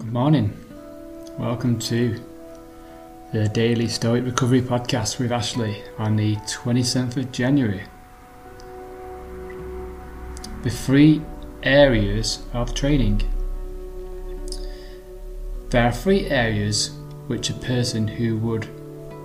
[0.00, 0.56] Good morning.
[1.38, 2.18] Welcome to
[3.34, 7.82] the Daily Stoic Recovery Podcast with Ashley on the 27th of January.
[10.62, 11.20] The three
[11.62, 13.20] areas of training.
[15.68, 16.92] There are three areas
[17.26, 18.66] which a person who would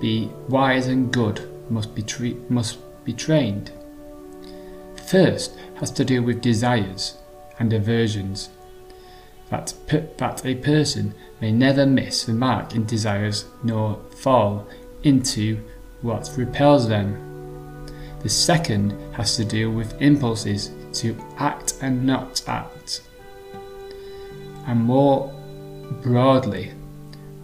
[0.02, 3.71] be wise and good must be, tre- must be trained.
[5.07, 7.18] First has to do with desires
[7.60, 8.50] and aversions
[9.49, 9.73] that,
[10.17, 14.67] that a person may never miss the mark in desires nor fall
[15.03, 15.59] into
[16.02, 17.22] what repels them.
[18.22, 23.02] The second has to do with impulses to act and not act,
[24.66, 25.31] and more
[26.02, 26.72] broadly,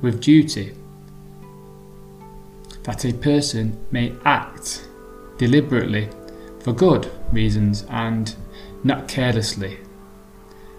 [0.02, 0.74] with duty.
[2.84, 4.88] That a person may act
[5.38, 6.10] deliberately
[6.62, 8.34] for good reasons and
[8.84, 9.78] not carelessly.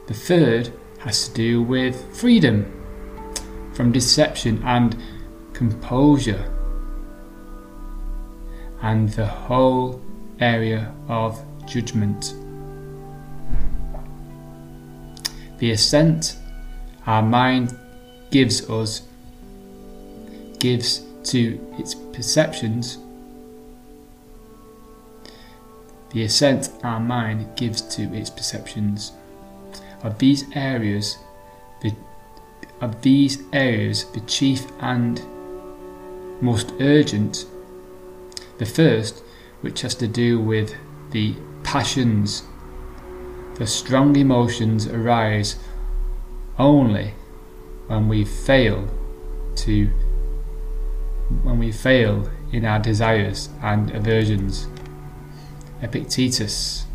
[0.09, 0.73] The third
[1.03, 2.65] has to do with freedom
[3.75, 4.97] from deception and
[5.53, 6.49] composure,
[8.83, 10.01] and the whole
[10.39, 12.35] area of judgment.
[15.59, 16.37] The assent
[17.07, 17.77] our mind
[18.31, 19.03] gives us
[20.61, 22.99] gives to its perceptions.
[26.11, 29.13] The assent our mind gives to its perceptions
[30.03, 31.19] of these areas,
[31.81, 31.95] the,
[32.81, 35.23] of these areas, the chief and
[36.41, 37.47] most urgent.
[38.59, 39.23] The first,
[39.61, 40.75] which has to do with
[41.11, 42.43] the passions.
[43.57, 45.57] The strong emotions arise
[46.59, 47.15] only
[47.87, 48.89] when we fail
[49.57, 49.87] to
[51.43, 54.69] when we fail in our desires and aversions.
[55.81, 56.87] Epictetus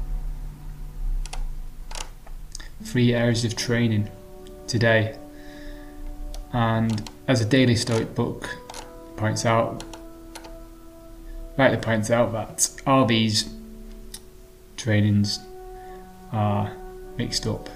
[2.98, 4.10] three areas of training
[4.66, 5.16] today.
[6.52, 8.50] And as a daily Stoic book
[9.18, 9.84] points out,
[11.58, 13.54] rightly points out that all these
[14.78, 15.38] trainings
[16.32, 16.76] are
[17.20, 17.70] mixed up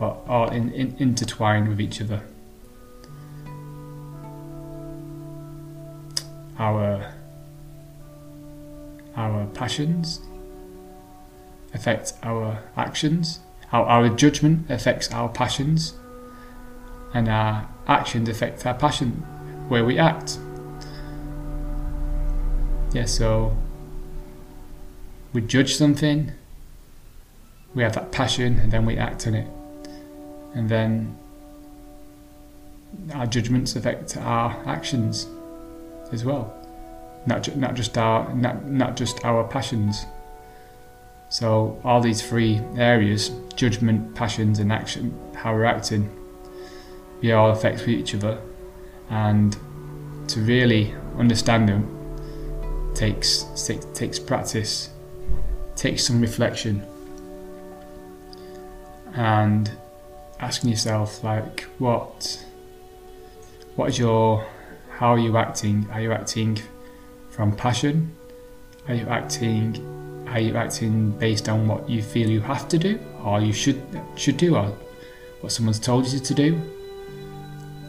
[0.00, 2.22] or are in, in, intertwined with each other.
[6.58, 7.14] Our
[9.14, 10.18] our passions
[11.72, 13.38] affect our actions
[13.72, 15.94] how our judgment affects our passions,
[17.14, 19.10] and our actions affect our passion,
[19.68, 20.38] where we act.
[22.92, 23.56] Yeah, so
[25.32, 26.32] we judge something,
[27.74, 29.48] we have that passion, and then we act on it.
[30.54, 31.16] And then
[33.14, 35.26] our judgments affect our actions
[36.12, 36.54] as well.
[37.26, 40.04] Not, ju- not just our not, not just our passions.
[41.32, 46.10] So all these three areas, judgment, passions and action, how we're acting,
[47.22, 48.38] we all affect each other.
[49.08, 49.56] And
[50.28, 53.46] to really understand them takes
[53.94, 54.90] takes practice,
[55.74, 56.86] takes some reflection
[59.14, 59.70] and
[60.38, 62.44] asking yourself like what
[63.76, 64.46] what is your
[64.90, 65.88] how are you acting?
[65.92, 66.60] Are you acting
[67.30, 68.14] from passion?
[68.86, 70.01] Are you acting
[70.32, 73.82] are you acting based on what you feel you have to do, or you should
[74.16, 74.74] should do, or
[75.42, 76.58] what someone's told you to do?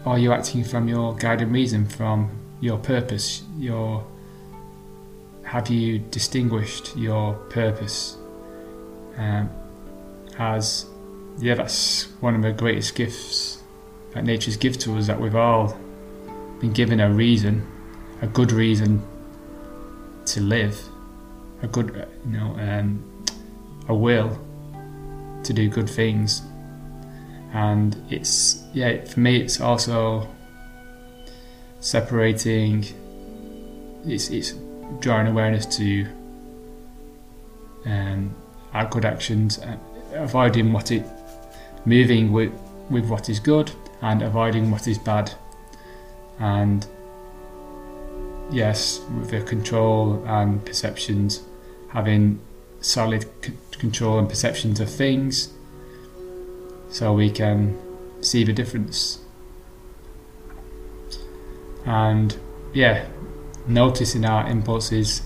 [0.05, 4.05] Are you acting from your guiding reason, from your purpose, your
[5.43, 8.17] have you distinguished your purpose
[9.17, 9.49] um,
[10.39, 10.85] as
[11.37, 13.61] yeah that's one of the greatest gifts
[14.13, 15.77] that nature's given to us that we've all
[16.59, 17.67] been given a reason
[18.21, 19.01] a good reason
[20.25, 20.89] to live
[21.63, 23.25] a good, you know, um,
[23.87, 24.37] a will
[25.43, 26.43] to do good things.
[27.53, 30.27] And it's yeah, for me, it's also
[31.79, 32.85] separating.
[34.05, 34.53] It's it's
[34.99, 36.05] drawing awareness to
[37.85, 38.35] um,
[38.73, 39.77] our good actions, uh,
[40.13, 41.05] avoiding what it,
[41.85, 42.51] moving with
[42.89, 43.71] with what is good,
[44.01, 45.31] and avoiding what is bad,
[46.39, 46.87] and
[48.51, 51.43] yes, with the control and perceptions
[51.93, 52.39] having
[52.81, 55.53] solid c- control and perceptions of things
[56.89, 57.77] so we can
[58.21, 59.19] see the difference.
[61.85, 62.35] And
[62.73, 63.07] yeah,
[63.67, 65.21] noticing our impulses,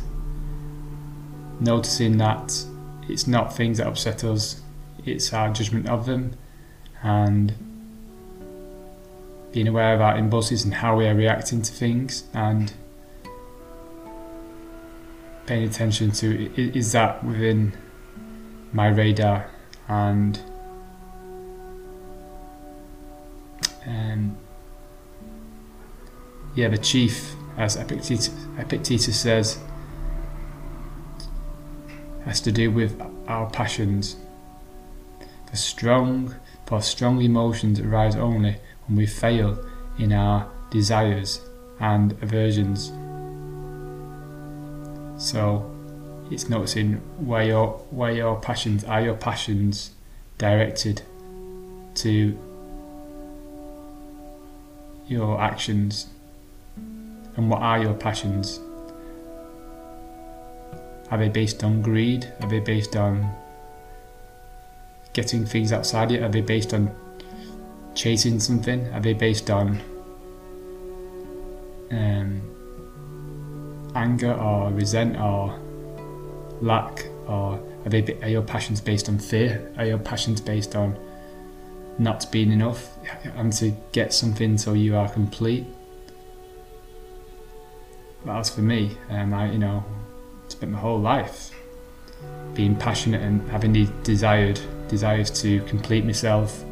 [1.60, 2.66] noticing that
[3.10, 4.62] it's not things that upset us,
[5.06, 6.36] it's our judgment of them,
[7.04, 7.54] and
[9.52, 12.74] being aware of our impulses and how we are reacting to things and
[15.48, 17.74] paying attention to is that within
[18.74, 19.50] my radar
[19.88, 20.40] and
[23.88, 24.38] um,
[26.54, 29.60] yeah, the chief, as Epictetus, Epictetus says,
[32.26, 34.18] has to do with our passions.
[35.52, 36.36] The strong,
[36.66, 38.58] for strong emotions arise only
[38.88, 39.64] when we fail
[39.98, 41.42] in our desires
[41.80, 42.92] and aversions.
[45.18, 45.70] So
[46.30, 49.92] it's noticing where your where your passions are your passions
[50.38, 51.02] directed
[51.96, 52.38] to
[55.08, 56.08] your actions
[57.36, 58.60] and what are your passions.
[61.10, 62.32] Are they based on greed?
[62.42, 63.34] Are they based on
[65.14, 66.24] getting things outside you?
[66.24, 66.94] Are they based on
[67.96, 68.86] chasing something?
[68.94, 69.82] Are they based on
[71.92, 72.57] um,
[73.98, 75.60] anger or resent or
[76.62, 79.72] lack or are they are your passions based on fear?
[79.78, 80.98] Are your passions based on
[81.98, 82.98] not being enough?
[83.36, 85.66] And to get something so you are complete?
[88.26, 88.98] But as for me.
[89.10, 89.84] Um, I you know
[90.48, 91.52] spent my whole life
[92.54, 96.64] being passionate and having these desired desires to complete myself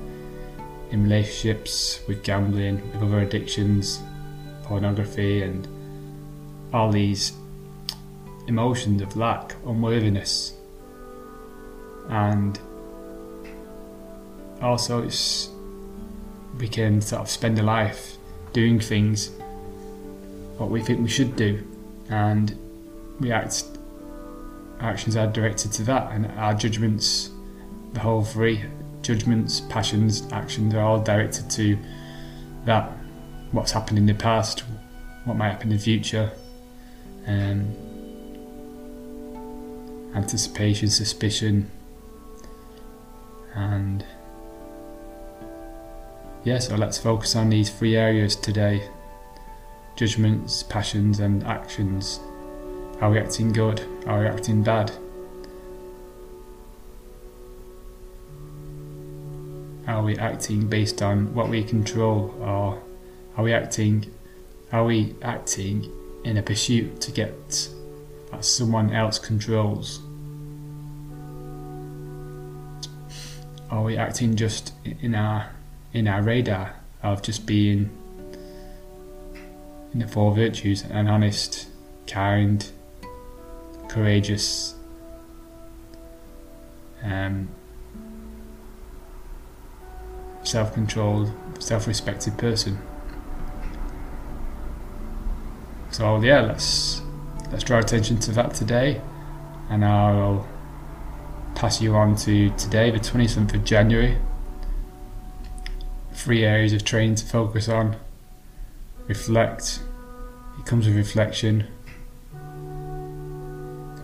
[0.92, 4.01] in relationships with gambling with other addictions
[4.63, 5.68] pornography and
[6.75, 7.31] all these
[8.48, 10.54] emotions of lack, unworthiness,
[12.10, 12.60] and
[14.62, 15.01] also
[16.60, 18.18] we can sort of spend a life
[18.54, 19.31] doing things
[20.57, 21.66] what we think we should do,
[22.10, 22.57] and
[23.19, 23.63] we act
[24.81, 27.30] actions are directed to that, and our judgments,
[27.94, 28.63] the whole three
[29.01, 31.78] judgments, passions, actions are all directed to
[32.66, 32.92] that.
[33.51, 34.66] What's happened in the past,
[35.24, 36.31] what might happen in the future,
[37.27, 37.75] um,
[40.16, 41.69] anticipation, suspicion,
[43.56, 44.06] and
[46.44, 48.88] yeah, so let's focus on these three areas today
[49.95, 52.19] judgments, passions, and actions.
[53.01, 53.81] Are we acting good?
[54.06, 54.92] Are we acting bad?
[59.88, 62.81] Are we acting based on what we control, or
[63.38, 64.12] are we acting?
[64.71, 65.89] Are we acting
[66.25, 67.69] in a pursuit to get
[68.31, 70.01] that someone else controls?
[73.69, 75.51] Are we acting just in our
[75.94, 77.89] in our radar of just being
[79.94, 81.68] in the four virtues and honest,
[82.07, 82.69] kind,
[83.88, 84.75] courageous,
[87.04, 87.48] um,
[90.44, 92.80] self-controlled, self-respected person?
[95.95, 97.01] So yeah, let's
[97.53, 99.00] let's draw attention to that today,
[99.69, 100.45] and I'll
[101.56, 104.18] pass you on to today, the 27th of January.
[106.12, 107.95] Three areas of training to focus on.
[109.07, 109.80] Reflect.
[110.59, 111.65] It comes with reflection.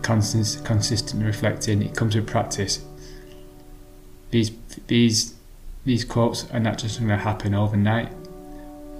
[0.00, 1.82] Constant, consistent reflecting.
[1.82, 2.86] It comes with practice.
[4.30, 4.52] These
[4.86, 5.34] these
[5.84, 8.10] these quotes are not just going to happen overnight.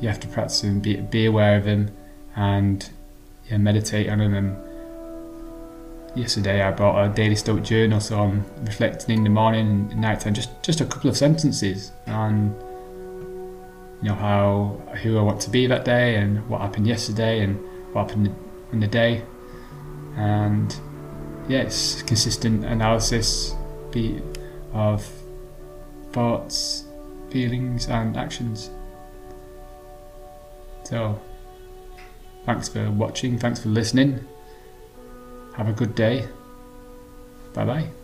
[0.03, 0.81] You have to practice them.
[0.81, 1.91] Be be aware of them
[2.37, 2.89] and
[3.49, 4.35] yeah, meditate on them.
[4.35, 4.57] And
[6.15, 10.21] yesterday I bought a daily stoic journal, so I'm reflecting in the morning and night
[10.21, 12.55] time, just just a couple of sentences on
[14.03, 17.59] you know how who I want to be that day and what happened yesterday and
[17.93, 18.35] what happened
[18.73, 19.23] in the day,
[20.17, 20.75] and
[21.49, 23.55] yes, consistent analysis
[23.91, 24.21] be
[24.73, 25.07] of
[26.13, 26.85] thoughts,
[27.31, 28.71] feelings, and actions.
[30.85, 31.21] So
[32.45, 34.27] Thanks for watching, thanks for listening.
[35.55, 36.27] Have a good day.
[37.55, 38.02] Bye bye.